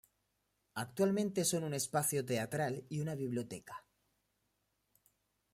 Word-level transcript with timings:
Actualmente 0.73 1.45
son 1.45 1.63
un 1.63 1.75
espacio 1.75 2.25
teatral 2.25 2.87
y 2.89 3.01
una 3.01 3.13
biblioteca. 3.13 3.85